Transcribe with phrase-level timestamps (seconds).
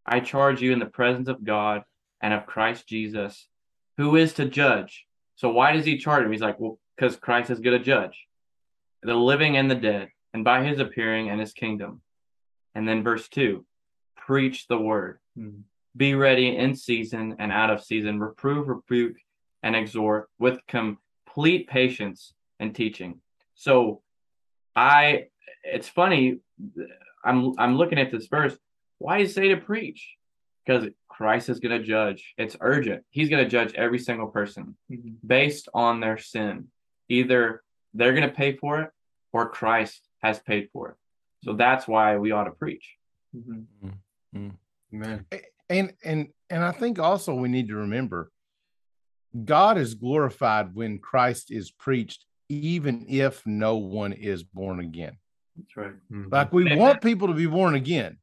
[0.05, 1.84] I charge you in the presence of God
[2.20, 3.47] and of Christ Jesus,
[3.97, 5.06] who is to judge.
[5.37, 6.33] So, why does he charge him?
[6.33, 8.27] He's like, well, because Christ is going to judge
[9.03, 12.03] the living and the dead, and by his appearing and his kingdom.
[12.75, 13.64] And then verse 2
[14.17, 15.20] preach the word.
[15.37, 15.61] Hmm.
[15.97, 19.17] Be ready in season and out of season, reprove, rebuke,
[19.62, 23.20] and exhort with complete patience and teaching.
[23.55, 24.03] So
[24.75, 25.29] I
[25.62, 26.39] it's funny,
[27.27, 28.56] I'm I'm looking at this verse.
[28.98, 30.14] Why is it say to preach?
[30.64, 32.34] Because Christ is gonna judge.
[32.38, 33.05] It's urgent.
[33.10, 35.14] He's gonna judge every single person mm-hmm.
[35.27, 36.68] based on their sin.
[37.08, 37.62] Either
[37.94, 38.91] they're gonna pay for it
[39.33, 40.96] or Christ has paid for it.
[41.45, 42.95] So that's why we ought to preach.
[43.36, 43.89] Mm-hmm.
[44.36, 44.48] Mm-hmm.
[44.95, 45.27] Amen.
[45.68, 48.30] and and and I think also we need to remember
[49.45, 55.18] God is glorified when Christ is preached, even if no one is born again.
[55.56, 55.94] That's right.
[56.11, 56.30] Mhm.
[56.33, 56.78] Like we Amen.
[56.78, 58.18] want people to be born again,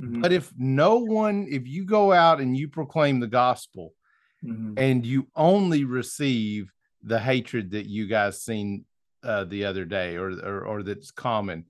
[0.00, 0.20] Mm-hmm.
[0.22, 3.94] but if no one, if you go out and you proclaim the gospel
[4.42, 4.74] Mhm.
[4.76, 6.72] and you only receive
[7.02, 8.84] the hatred that you guys seen
[9.22, 11.64] uh, the other day, or, or or that's common,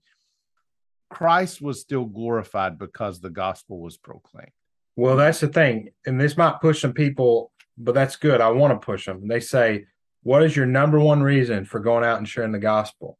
[1.11, 4.53] Christ was still glorified because the gospel was proclaimed.
[4.97, 8.41] Well, that's the thing, and this might push some people, but that's good.
[8.41, 9.27] I want to push them.
[9.29, 9.87] They say,
[10.23, 13.19] "What is your number one reason for going out and sharing the gospel?"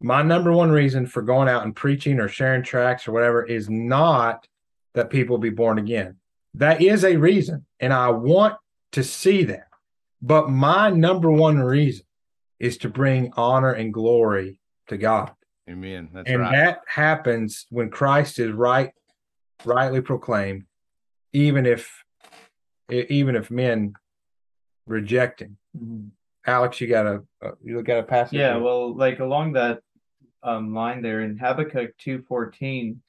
[0.00, 3.70] My number one reason for going out and preaching or sharing tracts or whatever is
[3.70, 4.46] not
[4.94, 6.16] that people be born again.
[6.54, 8.54] That is a reason, and I want
[8.92, 9.68] to see that.
[10.22, 12.06] But my number one reason
[12.60, 15.32] is to bring honor and glory to God
[15.68, 16.10] Amen.
[16.12, 16.52] That's and right.
[16.52, 18.92] that happens when Christ is right,
[19.64, 20.64] rightly proclaimed,
[21.32, 22.04] even if,
[22.90, 23.94] even if men
[24.86, 25.56] reject him.
[25.76, 26.08] Mm-hmm.
[26.46, 28.38] Alex, you got a, uh, you got a passage.
[28.38, 28.62] Yeah, there?
[28.62, 29.80] well, like along that
[30.42, 33.00] um, line there in Habakkuk two fourteen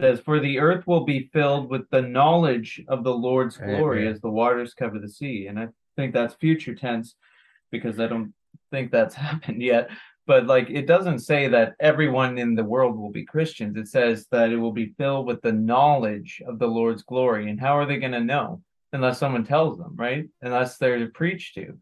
[0.00, 4.12] says, "For the earth will be filled with the knowledge of the Lord's glory Amen.
[4.12, 7.14] as the waters cover the sea." And I think that's future tense
[7.70, 8.32] because I don't
[8.70, 9.90] think that's happened yet.
[10.26, 13.76] But like, it doesn't say that everyone in the world will be Christians.
[13.76, 17.50] It says that it will be filled with the knowledge of the Lord's glory.
[17.50, 18.62] And how are they going to know
[18.92, 20.28] unless someone tells them, right?
[20.40, 21.76] Unless they're preached to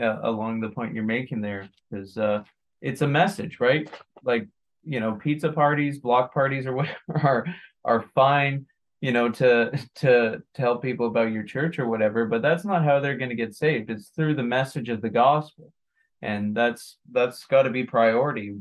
[0.00, 2.42] uh, along the point you're making there because uh,
[2.80, 3.90] it's a message, right?
[4.22, 4.48] Like
[4.84, 7.46] you know, pizza parties, block parties, or whatever are
[7.84, 8.66] are fine,
[9.00, 12.26] you know, to to tell people about your church or whatever.
[12.26, 13.90] But that's not how they're going to get saved.
[13.90, 15.72] It's through the message of the gospel,
[16.20, 18.56] and that's that's got to be priority.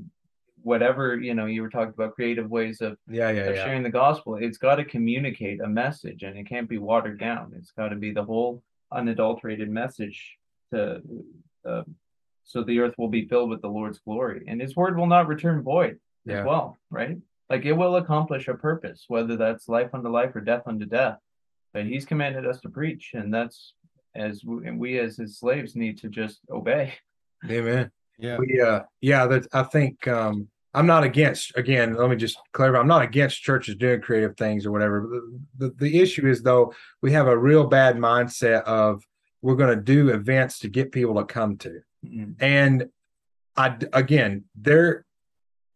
[0.63, 3.65] Whatever you know, you were talking about creative ways of yeah, yeah, of yeah.
[3.65, 7.51] sharing the gospel, it's got to communicate a message and it can't be watered down.
[7.57, 8.61] It's got to be the whole
[8.91, 10.37] unadulterated message
[10.71, 11.01] to
[11.67, 11.83] uh,
[12.43, 15.27] so the earth will be filled with the Lord's glory and his word will not
[15.27, 16.39] return void Yeah.
[16.39, 17.17] as well, right?
[17.49, 21.17] Like it will accomplish a purpose, whether that's life unto life or death unto death.
[21.73, 23.73] But he's commanded us to preach, and that's
[24.15, 26.93] as we, and we as his slaves need to just obey.
[27.49, 27.91] Amen.
[28.17, 28.37] yeah.
[28.37, 31.57] We, uh, yeah, that I think um, I'm not against.
[31.57, 32.79] Again, let me just clarify.
[32.79, 35.07] I'm not against churches doing creative things or whatever.
[35.57, 39.03] The, the, the issue is though we have a real bad mindset of
[39.41, 41.81] we're going to do events to get people to come to.
[42.39, 42.89] And
[43.55, 45.05] I again, there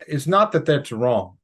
[0.08, 1.38] it's not that that's wrong,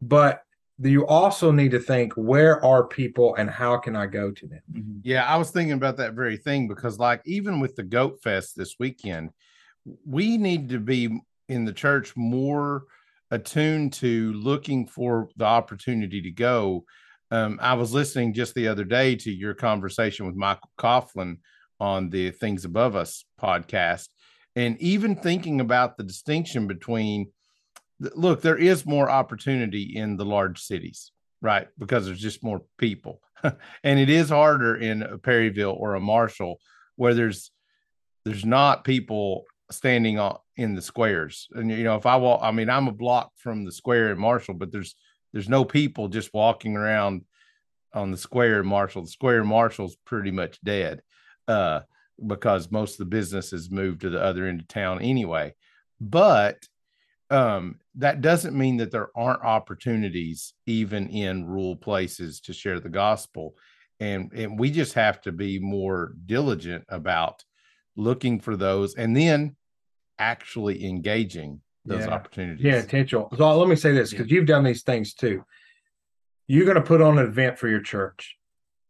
[0.00, 0.42] but
[0.80, 4.60] you also need to think where are people and how can I go to them?
[4.72, 5.00] Mhm.
[5.02, 8.56] Yeah, I was thinking about that very thing because, like, even with the Goat Fest
[8.56, 9.30] this weekend,
[10.06, 12.84] we need to be in the church more
[13.30, 16.84] attuned to looking for the opportunity to go.
[17.30, 21.38] Um, I was listening just the other day to your conversation with Michael Coughlin
[21.78, 24.08] on the Things Above Us podcast,
[24.56, 27.30] and even thinking about the distinction between
[28.00, 31.68] look, there is more opportunity in the large cities, right?
[31.78, 33.20] Because there's just more people.
[33.42, 36.60] and it is harder in a Perryville or a Marshall
[36.96, 37.50] where there's
[38.24, 40.20] there's not people standing
[40.56, 41.48] in the squares.
[41.52, 44.18] And you know, if I walk, I mean, I'm a block from the square in
[44.18, 44.94] Marshall, but there's
[45.32, 47.24] there's no people just walking around
[47.92, 49.02] on the square in Marshall.
[49.02, 51.02] The square in Marshall's pretty much dead
[51.46, 51.80] uh,
[52.26, 55.54] because most of the businesses moved to the other end of town anyway.
[56.00, 56.66] But
[57.30, 62.88] um, that doesn't mean that there aren't opportunities even in rural places to share the
[62.88, 63.54] gospel.
[64.00, 67.44] And, and we just have to be more diligent about
[67.96, 69.56] looking for those and then
[70.18, 72.12] actually engaging those Yeah.
[72.12, 72.64] opportunities.
[72.64, 73.32] Yeah, potential.
[73.36, 75.44] So let me say this because you've done these things too.
[76.46, 78.36] You're going to put on an event for your church.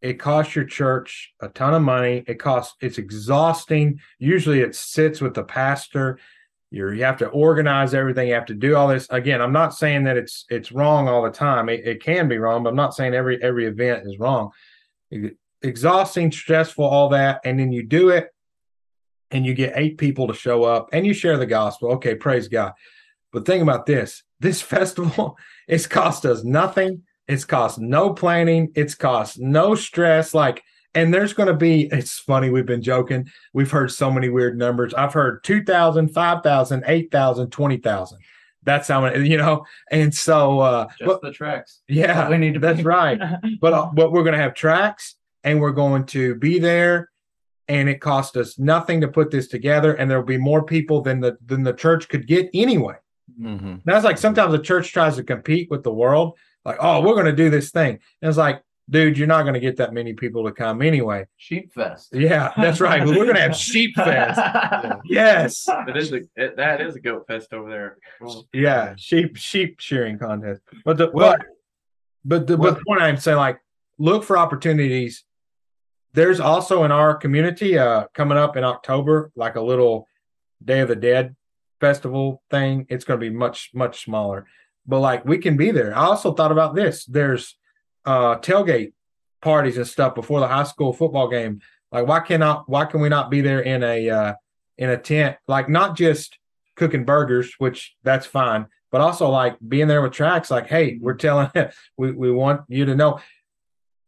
[0.01, 2.23] It costs your church a ton of money.
[2.29, 2.77] It costs.
[2.81, 3.99] It's exhausting.
[4.21, 6.19] Usually, it sits with the pastor.
[6.71, 8.29] You're, you have to organize everything.
[8.29, 9.09] You have to do all this.
[9.11, 11.69] Again, I'm not saying that it's it's wrong all the time.
[11.69, 14.51] It, it can be wrong, but I'm not saying every every event is wrong.
[15.63, 18.29] Exhausting, stressful, all that, and then you do it,
[19.31, 21.93] and you get eight people to show up, and you share the gospel.
[21.93, 22.73] Okay, praise God.
[23.33, 25.37] But think about this this festival,
[25.67, 27.03] it's cost us nothing.
[27.27, 28.73] It's cost no planning.
[28.75, 30.33] It's cost no stress.
[30.33, 30.63] Like,
[30.95, 33.29] and there's going to be, it's funny, we've been joking.
[33.53, 34.95] We've heard so many weird numbers.
[34.95, 38.19] I've heard 2,000, 5,000, 8,000, 20,000.
[38.63, 39.67] That's how many, you know.
[39.91, 41.83] And so, uh, Just but the tracks.
[41.87, 43.21] yeah, we need to that's be- right.
[43.61, 47.11] But, uh, but we're going to have tracks and we're going to be there.
[47.69, 49.95] And it cost us nothing to put this together.
[49.95, 52.95] And there'll be more people than the, than the church could get anyway.
[53.41, 53.83] Mhm.
[53.85, 57.27] That's like sometimes the church tries to compete with the world, like, oh, we're going
[57.27, 57.99] to do this thing.
[58.23, 61.27] And it's like, dude, you're not going to get that many people to come anyway.
[61.37, 62.09] Sheep Fest.
[62.15, 63.05] Yeah, that's right.
[63.07, 64.41] We're going to have sheep fest.
[65.05, 65.69] Yes.
[65.87, 67.99] It is a it, that is a goat fest over there.
[68.21, 70.63] Well, Yeah, sheep sheep shearing contest.
[70.87, 71.47] But the Well- but
[72.25, 73.61] but the but the point I'm saying, like,
[73.99, 75.25] look for opportunities.
[76.19, 80.09] There's also in our community, uh, coming up in October, like a little
[80.65, 81.37] Day of the Dead
[81.81, 82.87] festival thing.
[82.89, 84.45] It's going to be much much smaller,
[84.85, 85.97] but like we can be there.
[85.97, 87.05] I also thought about this.
[87.05, 87.57] There's
[88.05, 88.95] uh tailgate
[89.43, 91.61] parties and stuff before the high school football game.
[91.93, 94.35] Like, why cannot why can we not be there in a uh
[94.77, 95.37] in a tent?
[95.47, 96.37] Like, not just
[96.75, 100.51] cooking burgers, which that's fine, but also like being there with tracks.
[100.51, 101.53] Like, hey, we're telling
[101.97, 103.21] we we want you to know.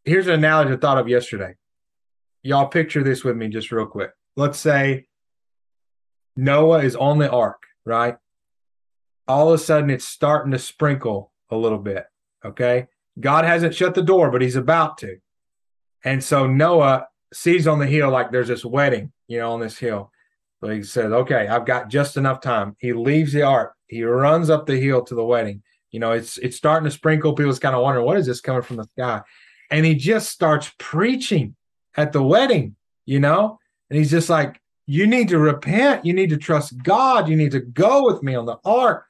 [0.04, 1.54] Here's an analogy I thought of yesterday.
[2.42, 4.10] Y'all picture this with me just real quick.
[4.36, 5.06] Let's say
[6.36, 8.16] Noah is on the ark, right?
[9.28, 12.06] All of a sudden, it's starting to sprinkle a little bit.
[12.44, 12.88] Okay.
[13.18, 15.18] God hasn't shut the door, but he's about to.
[16.04, 19.78] And so Noah sees on the hill like there's this wedding, you know, on this
[19.78, 20.10] hill.
[20.60, 22.76] So he says, Okay, I've got just enough time.
[22.78, 23.74] He leaves the ark.
[23.86, 25.62] He runs up the hill to the wedding.
[25.90, 27.34] You know, it's it's starting to sprinkle.
[27.34, 29.22] People's kind of wondering, what is this coming from the sky?
[29.70, 31.56] And he just starts preaching
[31.96, 32.76] at the wedding,
[33.06, 33.58] you know?
[33.88, 36.04] And he's just like, You need to repent.
[36.04, 37.28] You need to trust God.
[37.28, 39.06] You need to go with me on the ark.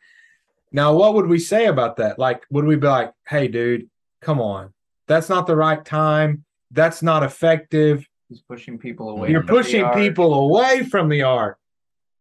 [0.73, 2.19] Now, what would we say about that?
[2.19, 3.89] Like, would we be like, hey, dude,
[4.21, 4.73] come on.
[5.09, 6.45] That's not the right time.
[6.71, 8.07] That's not effective.
[8.29, 9.31] He's pushing people away.
[9.31, 11.59] You're pushing people away from the ark.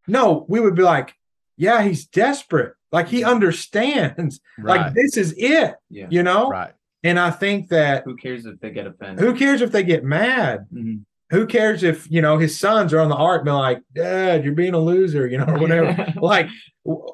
[0.08, 1.14] No, we would be like,
[1.56, 2.74] yeah, he's desperate.
[2.90, 4.40] Like he understands.
[4.58, 4.80] Right.
[4.80, 6.08] Like this is it, Yeah.
[6.10, 6.48] you know?
[6.48, 6.72] right.
[7.02, 9.24] And I think that Who cares if they get offended?
[9.24, 10.66] who cares if they get mad?
[10.72, 11.04] Mhm.
[11.30, 14.52] Who cares if, you know, his sons are on the ark being like, Dad, you're
[14.54, 16.12] being a loser, you know, or whatever.
[16.20, 16.48] like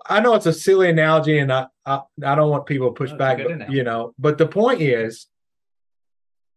[0.06, 3.10] I know it's a silly analogy and I I, I don't want people to push
[3.12, 5.26] No, back, but, you know, but the point is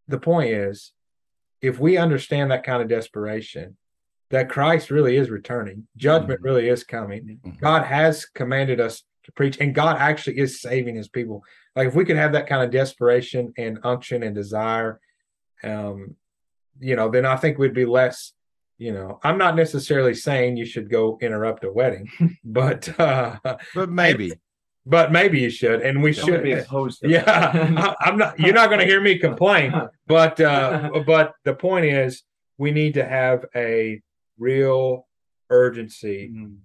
[0.08, 0.92] the point is
[1.62, 3.78] if we understand that kind of desperation,
[4.32, 6.46] that Christ really is returning, judgment Mhm.
[6.46, 7.40] really is coming.
[7.46, 7.60] Mhm.
[7.60, 11.44] God has commanded us to preach, and God actually is saving his people.
[11.76, 15.00] Like if we could have that kind of desperation and unction and desire,
[15.64, 16.16] um,
[16.80, 18.34] you know, then I think we'd be less,
[18.78, 22.10] you know, I'm not necessarily saying you should go interrupt a wedding,
[22.44, 23.38] but uh
[23.76, 24.34] But maybe.
[24.86, 27.24] but maybe you should, and we Don't should be opposed to yeah.
[27.28, 28.40] I, I'm not.
[28.40, 29.74] You're not going to hear me complain,
[30.08, 32.24] but uh, but the point is,
[32.58, 34.02] we need to have a
[34.40, 35.06] real
[35.52, 36.58] urgency Mhm.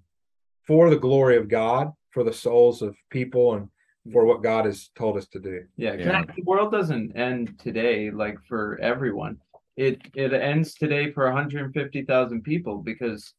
[0.67, 3.69] for the glory of God, for the souls of people, and
[4.13, 5.65] for what God has told us to do.
[5.77, 6.23] Yeah, Yeah.
[6.25, 9.41] 'cause the world doesn't end today like for everyone.
[9.77, 13.35] It it ends today for 150,000 people because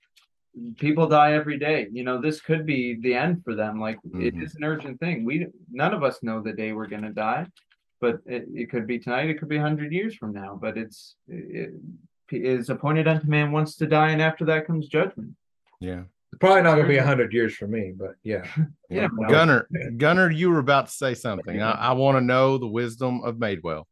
[0.77, 1.87] people die every day.
[1.91, 3.79] You know, this could be the end for them.
[3.79, 4.43] Like it Mhm.
[4.43, 5.23] is an urgent thing.
[5.23, 7.45] We none of us know the day we're going to die,
[8.01, 11.15] but it, it could be tonight, it could be 100 years from now, but it's
[11.27, 11.71] it,
[12.31, 15.35] it is appointed unto man once to die and after that comes judgment.
[15.79, 16.03] Yeah.
[16.35, 17.07] It's probably not going to be a mm-hmm.
[17.07, 18.45] hundred years for me, but yeah.
[18.89, 19.07] Yeah.
[19.29, 21.61] Gunner, Gunner, you were about to say something.
[21.61, 23.85] I, I want to know the wisdom of Madewell.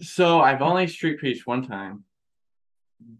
[0.00, 2.04] So I've only street preached one time,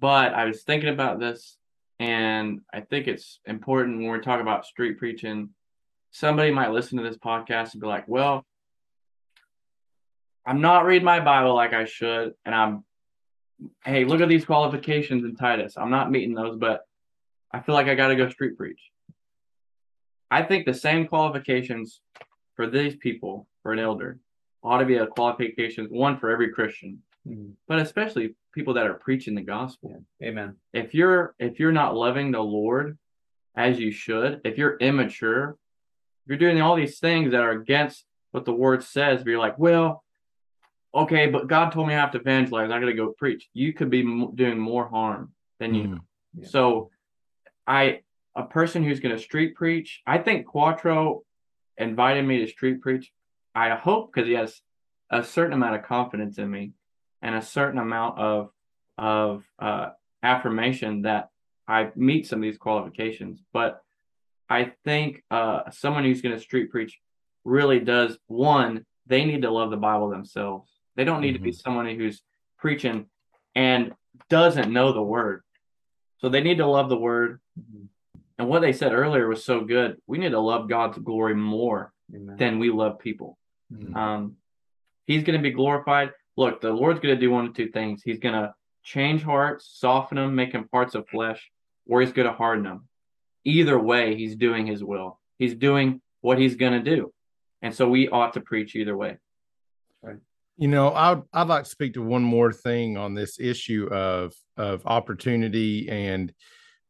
[0.00, 1.56] but I was thinking about this,
[2.00, 5.50] and I think it's important when we're talking about street preaching.
[6.10, 8.44] Somebody might listen to this podcast and be like, "Well,
[10.44, 12.84] I'm not reading my Bible like I should, and I'm,
[13.84, 15.74] hey, look at these qualifications in Titus.
[15.76, 16.82] I'm not meeting those, but
[17.52, 18.80] I feel like I got to go street preach."
[20.30, 22.00] I think the same qualifications
[22.56, 24.18] for these people for an elder
[24.62, 27.54] ought to be a qualifications one for every Christian, Mhm.
[27.66, 30.04] but especially people that are preaching the gospel.
[30.22, 30.56] Amen.
[30.72, 32.98] If you're if you're not loving the Lord
[33.54, 35.58] as you should, if you're immature,
[36.24, 39.38] if you're doing all these things that are against what the word says, but you're
[39.38, 40.02] like, well,
[40.94, 42.70] okay, but God told me I have to evangelize.
[42.70, 43.48] I got to go preach.
[43.52, 46.00] You could be m- doing more harm than you Mhm.
[46.34, 46.46] Yeah.
[46.48, 46.90] So,
[47.66, 48.00] I
[48.34, 50.00] a person who's going to street preach.
[50.06, 51.22] I think Quattro
[51.76, 53.12] invited me to street preach.
[53.54, 54.60] I hope because he has
[55.10, 56.72] a certain amount of confidence in me
[57.20, 58.50] and a certain amount of
[58.98, 59.90] of uh,
[60.22, 61.30] affirmation that
[61.66, 63.40] I meet some of these qualifications.
[63.52, 63.82] But
[64.48, 66.98] I think uh, someone who's going to street preach
[67.44, 68.84] really does one.
[69.06, 70.70] They need to love the Bible themselves.
[70.96, 72.22] They don't need to be someone who's
[72.58, 73.06] preaching
[73.54, 73.92] and
[74.28, 75.42] doesn't know the word.
[76.22, 77.40] So they need to love the word.
[78.38, 80.00] And what they said earlier was so good.
[80.06, 82.36] We need to love God's glory more Amen.
[82.36, 83.36] than we love people.
[83.72, 83.94] Mhm.
[83.94, 84.36] Um,
[85.06, 86.12] he's going to be glorified.
[86.36, 88.02] Look, the Lord's going to do one of two things.
[88.02, 91.50] He's going to change hearts, soften them, make them parts of flesh,
[91.86, 92.88] or he's going to harden them.
[93.44, 95.20] Either way, he's doing his will.
[95.38, 97.12] He's doing what he's going to do.
[97.60, 99.18] And so we ought to preach either way.
[100.62, 104.32] You know, I'd I'd like to speak to one more thing on this issue of
[104.56, 106.32] of opportunity and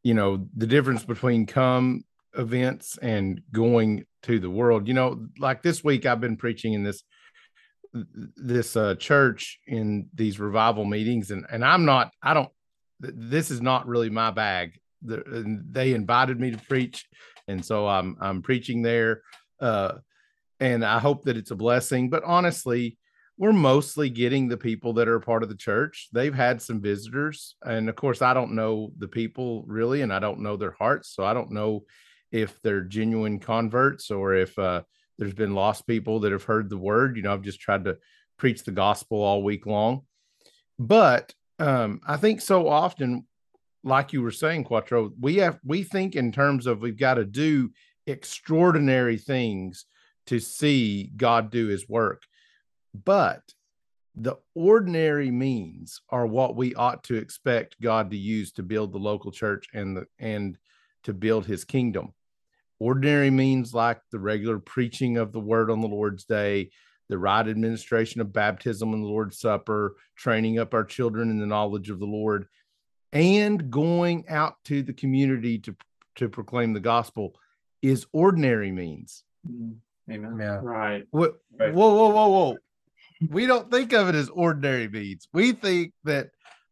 [0.03, 2.03] you know the difference between come
[2.37, 4.87] events and going to the world.
[4.87, 7.01] You know, like this week I've been preaching in this
[8.35, 12.51] this uh, church in these revival meetings, and and I'm not I don't
[12.99, 14.79] this is not really my bag.
[15.01, 17.07] The, they invited me to preach,
[17.47, 19.23] and so I'm I'm preaching there,
[19.59, 19.93] uh,
[20.59, 22.11] and I hope that it's a blessing.
[22.11, 22.99] But honestly,
[23.37, 26.09] we're mostly getting the people that are part of the church.
[26.11, 30.19] They've had some visitors, and of course, I don't know the people really, and I
[30.19, 31.85] don't know their hearts, so I don't know
[32.31, 34.83] if they're genuine converts or if uh,
[35.17, 37.15] there's been lost people that have heard the word.
[37.15, 37.97] You know, I've just tried to
[38.37, 40.01] preach the gospel all week long,
[40.77, 43.25] but um, I think so often,
[43.83, 47.25] like you were saying, Quattro, we have we think in terms of we've got to
[47.25, 47.71] do
[48.05, 49.85] extraordinary things
[50.27, 52.23] to see God do His work
[52.93, 53.41] but
[54.15, 58.99] the ordinary means are what we ought to expect God to use to build the
[58.99, 60.57] local church and the and
[61.03, 62.13] to build his kingdom.
[62.79, 66.69] Ordinary means like the regular preaching of the word on the Lord's day,
[67.09, 71.45] the right administration of baptism and the Lord's Supper, training up our children in the
[71.45, 72.47] knowledge of the Lord,
[73.11, 75.75] and going out to the community to
[76.15, 77.33] to proclaim the gospel
[77.81, 79.23] is ordinary means.
[79.49, 79.77] Mhm.
[80.11, 80.37] Amen.
[80.39, 80.59] Yeah.
[80.61, 81.07] Right.
[81.11, 81.35] What?
[81.57, 81.73] Right.
[81.73, 82.57] Whoa, whoa, whoa, whoa!
[83.29, 85.27] We don't think of it as ordinary means.
[85.33, 86.31] We think that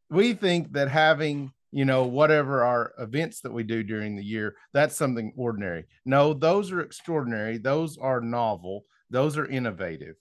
[0.10, 4.55] we think that having you know whatever our events that we do during the year
[4.74, 5.86] that's something ordinary.
[6.05, 7.58] No, those are extraordinary.
[7.58, 8.86] Those are novel.
[9.10, 10.15] Those are innovative.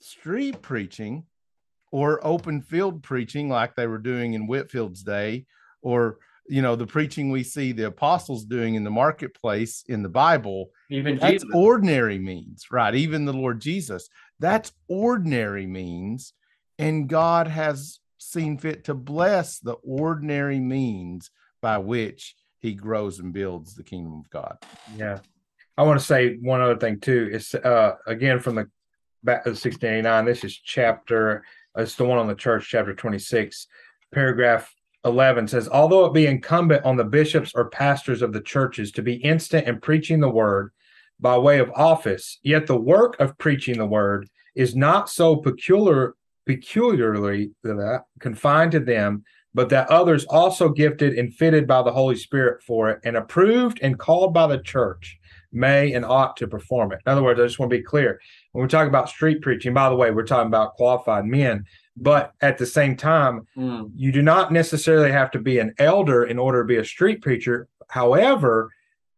[0.00, 1.24] Street preaching
[1.92, 5.46] or open field preaching, like they were doing in Whitefield's day,
[5.82, 6.18] or
[6.48, 10.70] you know the preaching we see the apostles doing in the marketplace in the Bible
[10.90, 11.50] Even that's Jesus.
[11.54, 12.94] ordinary means, right?
[12.94, 16.32] Even the Lord Jesus, that's ordinary means.
[16.78, 21.30] And God has seen fit to bless the ordinary means
[21.62, 24.58] by which he grows and builds the kingdom of God.
[24.96, 25.20] Yeah.
[25.78, 27.30] I want to say one other thing too.
[27.32, 28.70] It's uh again from the
[29.22, 30.24] back of 1689.
[30.24, 31.44] This is chapter
[31.76, 33.66] it's the one on the church, chapter 26,
[34.12, 34.72] paragraph
[35.06, 39.02] 11 says, Although it be incumbent on the bishops or pastors of the churches to
[39.02, 40.72] be instant in preaching the word
[41.20, 46.14] by way of office, yet the work of preaching the word is not so peculiar
[46.46, 52.14] peculiarly uh, confined to them, but that others also gifted and fitted by the Holy
[52.14, 55.18] Spirit for it, and approved and called by the church
[55.52, 57.00] may and ought to perform it.
[57.04, 58.20] In other words, I just want to be clear.
[58.52, 61.64] When we talk about street preaching, by the way, we're talking about qualified men,
[61.96, 66.24] but at the same time, Mm, you do not necessarily have to be an elder
[66.24, 67.68] in order to be a street preacher.
[67.88, 68.70] However,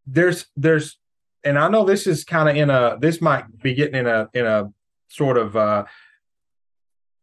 [0.06, 0.98] there's there's
[1.44, 4.28] and I know this is kind of in a this might be getting in a
[4.32, 4.70] in a
[5.08, 5.84] sort of uh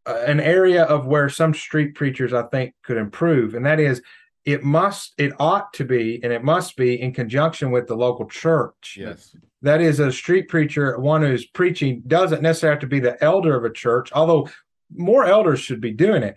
[0.06, 4.02] uh, an area of where some street preachers I think could improve, and that is
[4.44, 8.26] it must it ought to be and it must be in conjunction with the local
[8.26, 8.96] church.
[8.98, 9.34] Yes.
[9.62, 13.56] That is a street preacher, one who's preaching doesn't necessarily have to be the elder
[13.56, 14.48] of a church, although
[14.94, 16.36] more elders should be doing it.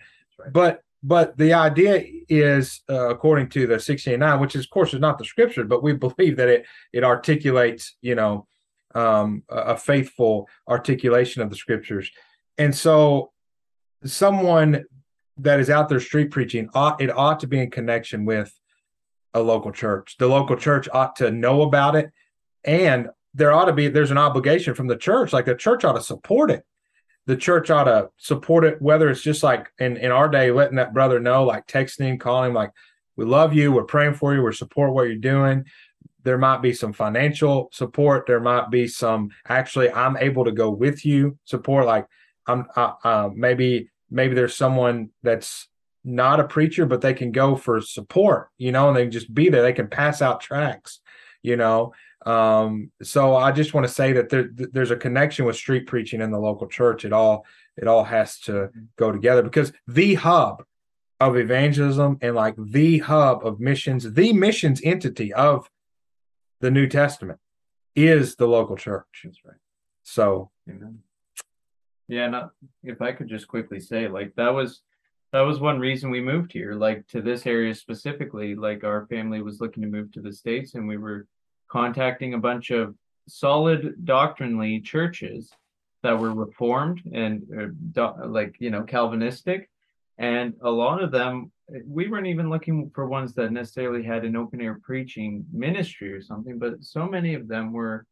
[0.52, 5.00] But but the idea is, uh, according to the 69, which is, of course is
[5.00, 8.46] not the scripture, but we believe that it it articulates, you know,
[8.94, 12.10] um, a, a faithful articulation of the scriptures.
[12.58, 13.32] And so,
[14.04, 14.84] someone
[15.38, 18.52] that is out there street preaching ought it ought to be in connection with
[19.32, 20.16] a local church.
[20.18, 22.10] The local church ought to know about it,
[22.64, 25.32] and there ought to be there's an obligation from the church.
[25.32, 26.64] Like the church ought to support it
[27.26, 30.76] the church ought to support it, whether it's just like in, in our day, letting
[30.76, 32.72] that brother know, like texting calling him, like,
[33.16, 35.64] we love you, we're praying for you, we're support what you're doing.
[36.22, 38.26] There might be some financial support.
[38.26, 41.86] There might be some actually, I'm able to go with you support.
[41.86, 42.06] Like,
[42.46, 45.68] I'm uh, uh, maybe maybe there's someone that's
[46.04, 49.50] not a preacher, but they can go for support, you know, and they just be
[49.50, 49.62] there.
[49.62, 51.00] They can pass out tracks,
[51.42, 51.92] you know.
[52.26, 56.20] Um, so I just want to say that there, there's a connection with street preaching
[56.20, 57.04] in the local church.
[57.04, 57.46] It all
[57.76, 60.64] it all has to go together because the hub
[61.18, 65.70] of evangelism and like the hub of missions, the missions entity of
[66.60, 67.38] the New Testament
[67.96, 69.22] is the local church.
[69.24, 69.56] That's right.
[70.02, 71.00] So Amen.
[72.08, 72.50] Yeah, not
[72.82, 74.82] if I could just quickly say, like that was
[75.32, 78.54] that was one reason we moved here, like to this area specifically.
[78.54, 81.26] Like our family was looking to move to the States and we were
[81.70, 82.94] contacting a bunch of
[83.28, 85.50] solid doctrinally churches
[86.02, 87.46] that were reformed and
[87.96, 89.68] uh, like you know Calvinistic,
[90.18, 91.52] and a lot of them
[91.86, 96.20] we weren't even looking for ones that necessarily had an open air preaching ministry or
[96.20, 98.06] something, but so many of them were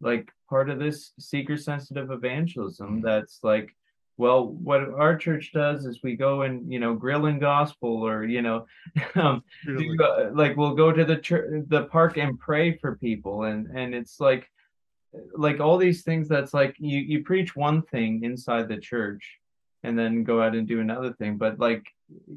[0.00, 3.74] like part of this seeker sensitive evangelism that's like
[4.16, 8.24] well what our church does is we go and you know grill and gospel or
[8.24, 8.66] you know
[9.16, 13.44] um, do, uh, like we'll go to the church the park and pray for people.
[13.44, 14.50] And and it's like
[15.34, 19.38] like all these things that's like you you preach one thing inside the church
[19.82, 21.36] and then go out and do another thing.
[21.38, 21.84] But like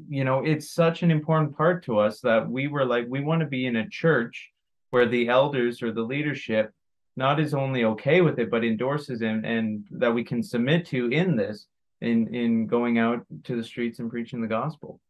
[0.08, 3.40] you know it's such an important part to us that we were like we want
[3.40, 4.50] to be in a church
[4.90, 6.72] where the elders or the leadership
[7.18, 11.08] not is only okay with it but endorses it and that we can submit to
[11.20, 11.66] in this
[12.00, 15.00] in in going out to the streets and preaching the gospel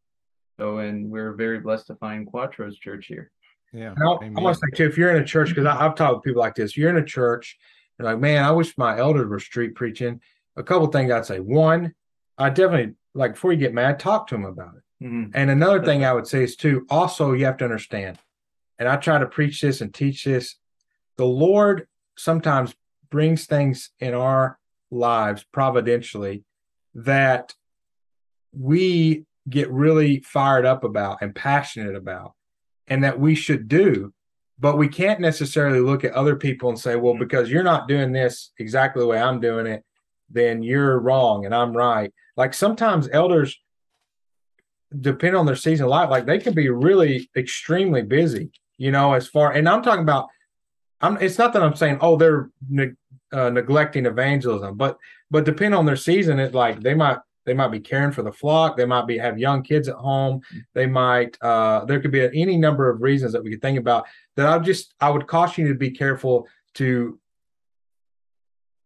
[0.59, 3.31] so and we're very blessed to find quattro's church here
[3.73, 3.95] Yeah.
[4.03, 6.25] I'll- I want to say too, if you're in a church, because I've talked with
[6.25, 7.59] people like this, you're in a church,
[7.99, 10.15] you're like, man, I wish my elders were street preaching.
[10.57, 11.39] A couple things I'd say.
[11.41, 11.95] One,
[12.39, 14.85] I definitely like before you get mad, talk to them about it.
[15.05, 15.33] Mhm.
[15.35, 18.19] And another thing I would say is too, also you have to understand,
[18.79, 20.57] and I try to preach this and teach this.
[21.17, 21.87] The Lord
[22.19, 22.75] sometimes
[23.11, 24.59] brings things in our
[24.91, 26.45] lives providentially
[26.95, 27.55] that
[28.53, 32.35] we get really fired up about and passionate about
[32.87, 34.13] and that we should do
[34.61, 37.23] but we can't necessarily look at other people and say well mm-hmm.
[37.23, 39.85] because you're not doing this exactly the way i'm doing it
[40.31, 42.13] then you're wrong and i'm right.
[42.37, 43.59] Like sometimes elders
[45.01, 49.13] depend on their season of life like they can be really extremely busy you know
[49.13, 50.29] as far and i'm talking about
[51.01, 52.93] i'm it's not that i'm saying oh they're ne-
[53.33, 54.99] uh, neglecting evangelism but
[55.31, 58.31] but depending on their season it's like they might they might be caring for the
[58.31, 58.77] flock.
[58.77, 60.43] They might be have young kids at home.
[60.75, 64.07] They might uh there could be any number of reasons that we could think about
[64.37, 67.19] that i just i would caution you to be careful to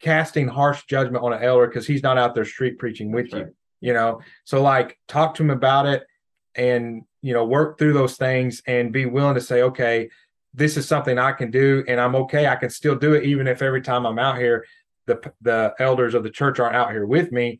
[0.00, 3.48] casting harsh judgment on an elder because he's not out there street preaching with That's
[3.48, 4.20] you you know?
[4.44, 6.06] So like talk to him about it
[6.54, 10.08] and you know work through those things and be willing to say okay
[10.54, 12.46] this is something i can do and i'm okay.
[12.46, 14.64] I can still do it even if every time i'm out here
[15.06, 17.58] the the elders of the church aren't out here with me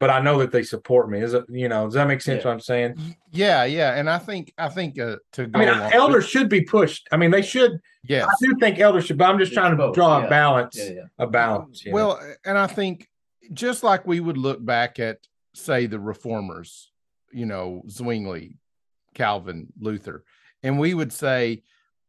[0.00, 1.20] but i know that they support me.
[1.20, 2.48] Is it you know does that make sense Yeah.
[2.48, 3.16] what i'm saying?
[3.30, 6.28] Yeah, yeah, and I think I think uh, to go i mean along with- elders
[6.28, 7.08] should be pushed.
[7.12, 9.70] I mean they should yes, i do think elders should but i'm just It's trying
[9.72, 11.02] to both, draw a balance yeah yeah.
[11.18, 11.94] a balance you know?
[11.96, 13.08] well, and I think
[13.52, 15.18] just like we would look back at,
[15.54, 16.90] say, the reformers,
[17.32, 18.56] you know, Zwingli,
[19.14, 20.24] Calvin, Luther,
[20.62, 21.62] and we would say,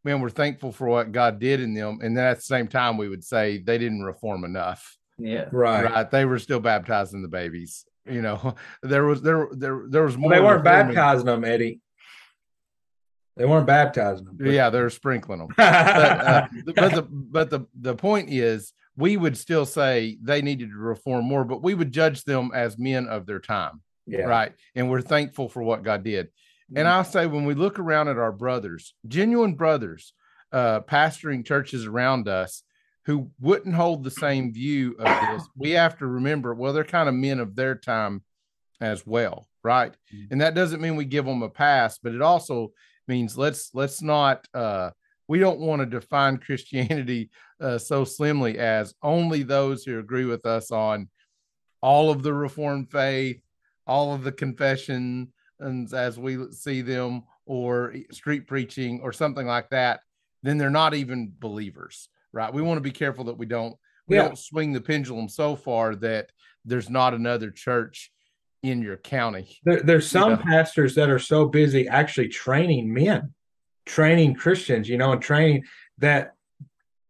[0.04, 2.00] man, we're thankful for what God did in them.
[2.02, 4.98] And then at the same time, we would say they didn't reform enough.
[5.18, 6.12] yeah right Right.
[6.12, 7.86] They were still baptizing the babies.
[8.06, 10.30] You know, there was there there there was more.
[10.30, 11.80] well, they weren't reforming- baptizing them eddie
[13.38, 14.38] They weren't baptizing them.
[14.46, 15.48] Yeah, they're sprinkling them.
[15.58, 20.18] but, But, uh, the- but the but the the point is, we would still say
[20.22, 23.82] they needed to reform more, but we would judge them as men of their time,
[24.06, 24.26] yeah.
[24.26, 24.52] right?
[24.76, 26.28] And we're thankful for what God did.
[26.76, 30.14] And I'll say, when we look around at our brothers, genuine brothers,
[30.52, 32.64] uh, pastoring churches around us
[33.06, 37.10] who wouldn't hold the same view of this, we have to remember, well, they're kind
[37.10, 38.24] of men of their time
[38.82, 39.94] as well, right?
[40.32, 42.72] And that doesn't mean we give them a pass, but it also
[43.08, 44.92] means let's let's not uh,
[45.28, 50.46] we don't want to define Christianity uh, so slimly as only those who agree with
[50.46, 51.10] us on
[51.82, 53.42] all of the Reformed faith,
[53.86, 59.70] all of the confession and as we see them or street preaching or something like
[59.70, 60.02] that
[60.42, 63.76] then they're not even believers right we want to be careful that we don't
[64.08, 64.24] we Yeah.
[64.24, 66.32] don't swing the pendulum so far that
[66.66, 68.12] there's not another church
[68.64, 70.38] in your county There, there's some know.
[70.38, 73.34] pastors that are so busy actually training men,
[73.86, 75.64] training Christians, you know, and training
[75.98, 76.34] that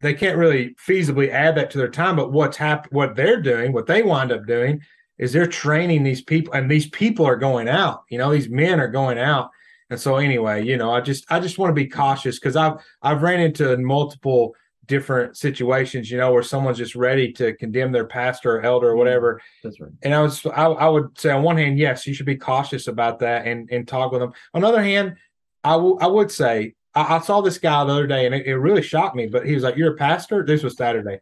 [0.01, 2.15] they can't really feasibly add that to their time.
[2.15, 4.81] But what's hap- what they're doing, what they wind up doing,
[5.17, 8.03] is they're training these people, and these people are going out.
[8.09, 9.51] You know, these men are going out.
[9.89, 12.79] And so, anyway, you know, I just I just want to be cautious because I've
[13.01, 18.05] I've ran into multiple different situations, you know, where someone's just ready to condemn their
[18.05, 18.99] pastor or elder or mm-hmm.
[18.99, 19.91] whatever, That's right.
[20.01, 22.87] and I was I, I would say on one hand, yes, you should be cautious
[22.87, 24.33] about that and and talk with them.
[24.53, 25.15] On the other hand,
[25.63, 28.45] I w- I would say I, I saw this guy the other day and it,
[28.45, 29.27] it really shocked me.
[29.27, 31.19] But he was like, "You're a pastor." This was Saturday,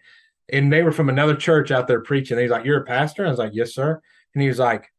[0.52, 2.38] and they were from another church out there preaching.
[2.38, 4.02] He's like, "You're a pastor?" And I was like, "Yes, sir."
[4.34, 4.92] And he was like,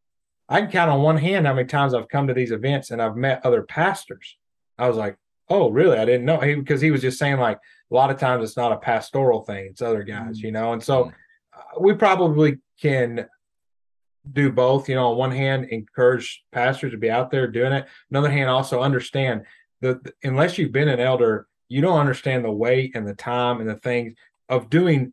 [0.48, 3.00] "I can count on one hand how many times I've come to these events and
[3.00, 4.36] I've met other pastors."
[4.78, 5.16] I was like,
[5.48, 5.98] "Oh, really?
[5.98, 7.58] I didn't know." He, because he was just saying like
[7.90, 10.72] a lot of times it's not a pastoral thing; it's other guys, you know.
[10.72, 11.12] And so
[11.56, 13.28] uh, we probably can
[14.30, 14.88] do both.
[14.88, 17.86] You know, on one hand, encourage pastors to be out there doing it.
[18.10, 19.42] Another hand, also understand
[19.80, 23.68] that unless you've been an elder, you don't understand the weight and the time and
[23.68, 24.14] the things
[24.48, 25.12] of doing.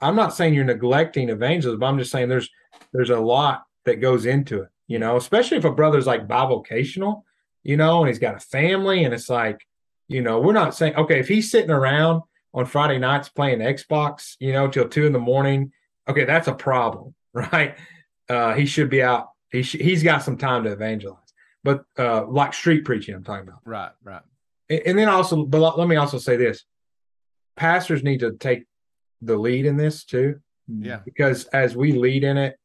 [0.00, 2.50] I'm not saying you're neglecting evangelism, but I'm just saying there's
[2.92, 4.68] there's a lot that goes into it.
[4.86, 7.22] You know, especially if a brother's like bivocational,
[7.62, 9.66] you know, and he's got a family, and it's like,
[10.08, 12.22] you know, we're not saying okay if he's sitting around
[12.54, 15.72] on Friday nights playing Xbox, you know, till two in the morning.
[16.08, 17.76] Okay, that's a problem, right?
[18.28, 19.30] Uh, he should be out.
[19.50, 21.34] He sh- he's got some time to evangelize,
[21.64, 23.60] but uh, like street preaching, I'm talking about.
[23.64, 24.22] right right
[24.70, 26.64] And, and then also, but let me also say this:
[27.56, 28.64] pastors need to take
[29.22, 31.00] the lead in this too, yeah.
[31.04, 32.58] Because as we lead in it,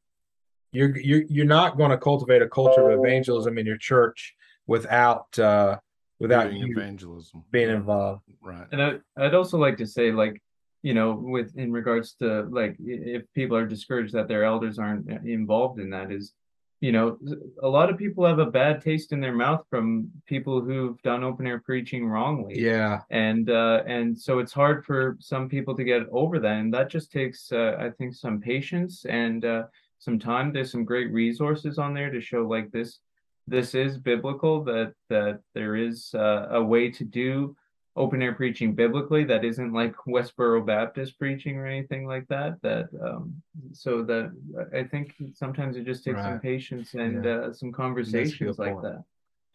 [0.72, 4.34] you're you're you're not going to cultivate a culture of evangelism in your church
[4.66, 5.78] without uh,
[6.20, 7.44] without doing you evangelism.
[7.50, 8.22] being involved.
[8.42, 8.66] right.
[8.72, 10.42] And I, I'd also like to say, like,
[10.82, 15.08] you know, with in regards to like, if people are discouraged that their elders aren't
[15.26, 16.34] involved in that, is,
[16.80, 17.18] you know,
[17.62, 21.24] a lot of people have a bad taste in their mouth from people who've done
[21.24, 22.60] open air preaching wrongly.
[22.60, 26.74] Yeah, And uh, and so it's hard for some people to get over that, and
[26.74, 29.62] that just takes, uh, I think, some patience and uh,
[29.98, 30.52] some time.
[30.52, 32.98] There's some great resources on there to show like this,
[33.46, 34.64] this is biblical.
[34.64, 37.56] That that there is uh, a way to do
[37.96, 42.60] open air preaching biblically that isn't like Westboro Baptist preaching or anything like that.
[42.62, 43.40] That um,
[43.72, 44.32] so that
[44.74, 47.30] I think sometimes it just takes some patience and Yeah.
[47.36, 48.82] uh, some conversations like point.
[48.82, 49.04] that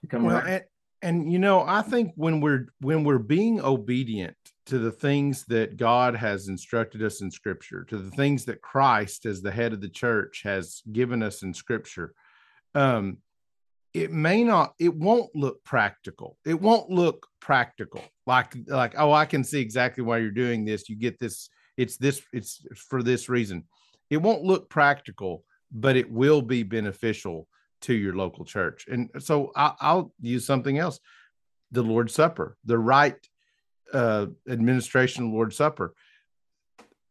[0.01, 0.47] to come well around.
[0.47, 0.63] and,
[1.01, 5.75] and you know i think when we're when we're being obedient to the things that
[5.77, 9.81] god has instructed us in scripture to the things that christ as the head of
[9.81, 12.13] the church has given us in scripture
[12.75, 13.17] um
[13.93, 16.37] it may not it won't look practical.
[16.45, 18.03] It won't look practical.
[18.25, 20.89] Like like oh i can see exactly why you're doing this.
[20.89, 23.65] You get this it's this it's for this reason.
[24.09, 27.47] It won't look practical but it will be beneficial
[27.79, 28.87] to your local church.
[28.89, 30.99] And so I, i'll use something else.
[31.71, 33.17] The lord's supper the right
[33.91, 35.95] uh administration of lord's supper.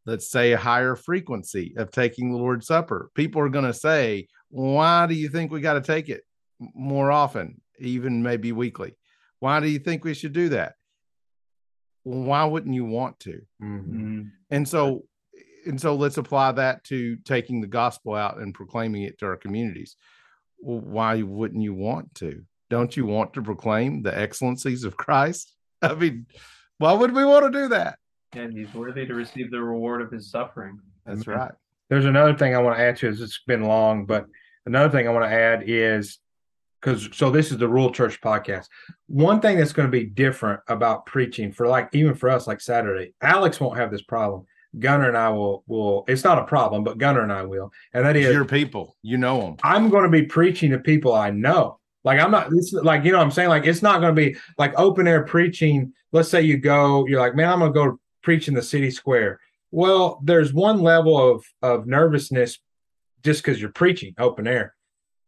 [0.07, 3.11] Let's say a higher frequency of taking the lord's supper.
[3.15, 6.23] People are going to say why do you think we got to take it
[6.75, 8.97] more often, even maybe weekly.
[9.41, 10.75] Why do you think we should do that?
[12.05, 13.43] Well, why wouldn't you want to?
[13.63, 13.89] Mhm.
[13.89, 14.31] Mhm.
[14.51, 15.05] And so,
[15.67, 19.37] and so let's apply that to taking the gospel out and proclaiming it to our
[19.37, 19.97] communities.
[20.61, 22.45] Well, why wouldn't you want to?
[22.71, 25.55] Don't you want to proclaim the excellencies of Christ?
[25.83, 26.27] I mean,
[26.79, 27.99] why would we want to do that?
[28.33, 30.81] And he's worthy to receive the reward of his suffering.
[31.07, 31.53] That's right.
[31.89, 33.21] There's another thing I want to add to this.
[33.21, 34.27] It's been long, but
[34.67, 36.19] another thing I want to add is
[36.81, 38.67] because so this is the Rural Church podcast.
[39.07, 42.61] One thing that's going to be different about preaching for like even for us, like
[42.61, 44.47] Saturday, Alex won't have this problem.
[44.79, 46.05] Gunner and I will will.
[46.09, 48.97] It's not a problem, but Gunner and I will, and that It's is your people.
[49.03, 49.57] You know them.
[49.63, 51.79] I'm going to be preaching to people I know.
[52.05, 54.15] Like I'm not this is like you know what I'm saying like it's not going
[54.15, 55.93] to be like open air preaching.
[56.13, 58.91] Let's say you go, you're like, man, I'm going to go preach in the city
[58.91, 59.41] square.
[59.71, 62.59] Well, there's one level of of nervousness
[63.25, 64.75] just because you're preaching open air,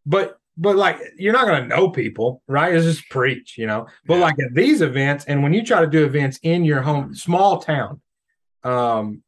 [0.06, 2.74] but but like you're not going to know people, right?
[2.74, 3.86] It's just preach, you know.
[4.06, 4.20] But Yeah.
[4.20, 7.60] like at these events, and when you try to do events in your home, small
[7.60, 8.00] town,
[8.62, 9.22] um,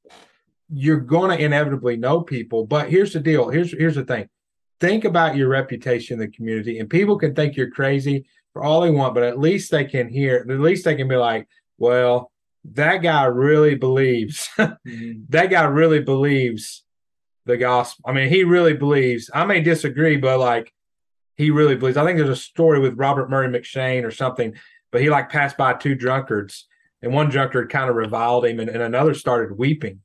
[0.71, 2.67] you're going to inevitably know people.
[2.67, 3.49] But here's the deal.
[3.49, 4.29] Here's here's the thing.
[4.79, 8.83] Think about your reputation in the community, and people can think you're crazy for all
[8.83, 10.47] they want, but at least they can hear.
[10.49, 12.31] At least they can be like, "Well,
[12.75, 14.51] that guy really believes.
[14.57, 16.85] that guy really believes
[17.47, 18.05] the gospel.
[18.07, 19.31] I mean, he really believes.
[19.33, 20.73] I may disagree, but like,
[21.37, 21.97] he really believes.
[21.97, 24.55] I think there's a story with Robert Murray M'Cheyne or something,
[24.91, 26.67] but he like passed by two drunkards,
[27.01, 30.01] and one drunkard kind of reviled him, and, and another started weeping.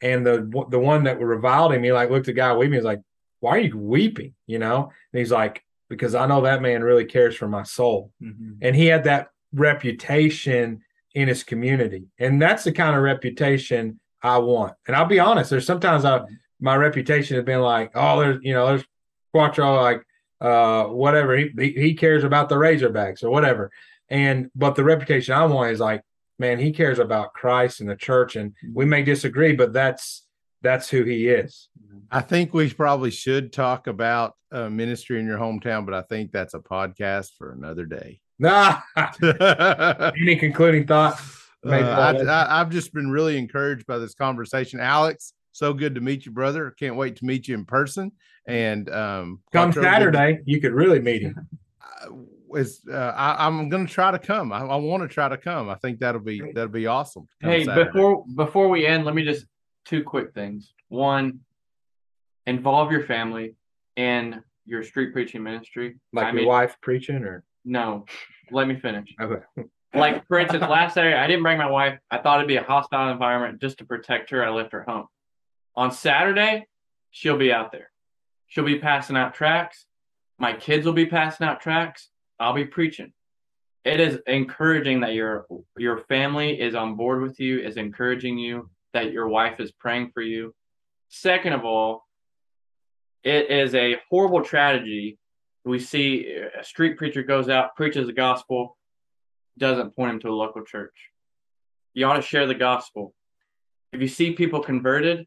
[0.00, 2.74] And the the one that reviled him, he like looked at the guy weeping.
[2.74, 3.02] He's like,
[3.40, 7.04] "Why are you weeping?" You know, and he's like, "Because I know that man really
[7.04, 8.52] cares for my soul." Mm-hmm.
[8.62, 10.80] And he had that reputation
[11.14, 14.72] in his community, and that's the kind of reputation I want.
[14.86, 16.22] And I'll be honest, there's sometimes I
[16.60, 18.84] my reputation has been like, "Oh, there's you know, there's
[19.32, 20.02] Quattro like
[20.40, 23.70] uh whatever he he cares about the Razorbacks or whatever."
[24.08, 26.02] And but the reputation I want is like
[26.40, 30.24] man, he cares about Christ and the church, and we may disagree, but that's
[30.62, 31.68] that's who he is.
[32.10, 36.32] I think we probably should talk about uh, ministry in your hometown, but I think
[36.32, 38.20] that's a podcast for another day.
[38.38, 38.80] Nah.
[38.96, 41.22] uh, Any concluding thoughts?
[41.62, 44.80] Made I, I, I've just been really encouraged by this conversation.
[44.80, 46.70] Alex, so good to meet you, brother.
[46.70, 48.12] Can't wait to meet you in person.
[48.46, 51.48] And um, Come Quattro, good Saturday, you could really meet him.
[52.02, 52.08] uh,
[52.56, 54.52] is uh, I, I'm going to try to come.
[54.52, 55.68] I, I want to try to come.
[55.68, 57.28] I think that'll be that'll be awesome.
[57.40, 57.90] Hey, Saturday.
[57.90, 59.46] before before we end, let me just
[59.84, 60.72] two quick things.
[60.88, 61.40] One,
[62.46, 63.54] involve your family
[63.96, 65.96] in your street preaching ministry.
[66.12, 68.06] Like I your mean, wife preaching, or no,
[68.50, 69.14] let me finish.
[69.20, 69.42] okay.
[69.94, 71.98] Like for instance, last Saturday I didn't bring my wife.
[72.10, 74.44] I thought it'd be a hostile environment just to protect her.
[74.44, 75.06] I left her home.
[75.76, 76.66] On Saturday,
[77.10, 77.90] she'll be out there.
[78.46, 79.86] She'll be passing out tracks.
[80.38, 82.08] My kids will be passing out tracks.
[82.38, 83.12] I'll be preaching.
[83.84, 88.70] It is encouraging that your your family is on board with you, is encouraging you,
[88.92, 90.54] that your wife is praying for you.
[91.08, 92.06] Second of all,
[93.22, 95.18] it is a horrible tragedy.
[95.64, 96.26] We see
[96.58, 98.76] a street preacher goes out, preaches the gospel,
[99.58, 100.94] doesn't point him to a local church.
[101.94, 103.14] You ought to share the gospel.
[103.92, 105.26] If you see people converted,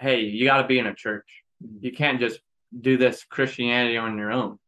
[0.00, 1.26] hey, you got to be in a church.
[1.80, 2.40] You can't just
[2.80, 4.58] do this Christianity on your own.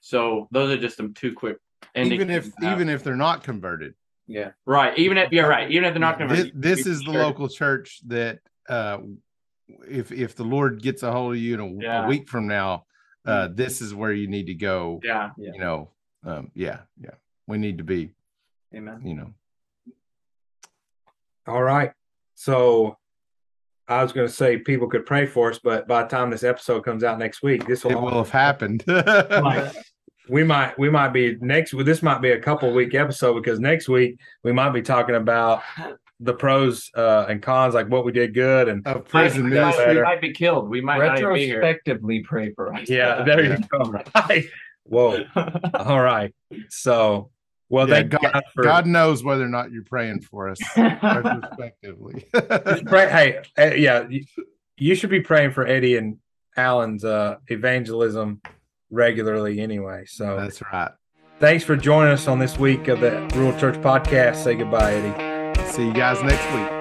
[0.00, 1.58] So those are just some two quick.
[1.96, 3.94] even if indicators even if they're not converted,
[4.26, 4.50] Yeah.
[4.66, 7.22] right, even if you're right, even if they're not converted, this you is the share-
[7.24, 8.98] local church that uh,
[9.88, 11.98] if if the Lord gets a hold of you in a, a Yeah.
[12.00, 12.08] Mm-hmm.
[12.08, 12.84] week from now,
[13.26, 15.00] uh, this is where you need to go.
[15.02, 15.50] Yeah, Yeah.
[15.54, 15.90] You know,
[16.24, 17.14] um, yeah, yeah.
[17.46, 18.12] We need to be,
[18.74, 19.02] Amen.
[19.04, 19.32] you know,
[21.46, 21.92] All right.
[22.34, 22.96] So
[23.88, 26.44] I was going to say people could pray for us, but by the time this
[26.44, 28.84] episode comes out next week, this will, it will have happened.
[28.88, 29.72] Like,
[30.28, 31.74] we might we might be next.
[31.86, 35.62] This might be a couple week episode because next week we might be talking about
[36.20, 39.94] the pros uh, and cons, like what we did good and of prison might- ministry.
[39.96, 40.68] we might be killed.
[40.68, 41.60] We might not be here.
[41.62, 42.90] Retrospectively, pray for us.
[42.90, 43.56] yeah, there Yeah.
[43.58, 44.02] you go.
[44.14, 44.44] Right.
[44.84, 45.24] Whoa.
[45.74, 46.34] All right.
[46.68, 47.30] So,
[47.68, 50.58] well, Yeah, thank God- God for God knows whether or not you're praying for us
[50.76, 52.24] retrospectively.
[52.34, 53.08] Just pray.
[53.08, 54.24] Hey, eh, yeah, you,
[54.76, 56.18] you should be praying for Eddie and
[56.56, 58.40] Allen's uh, evangelism
[58.90, 60.04] regularly anyway.
[60.06, 60.90] So, That's right.
[61.40, 64.36] thanks for joining us on this week of the Rural Church Podcast.
[64.36, 65.70] Say goodbye, Eddie.
[65.70, 66.77] See you guys next week.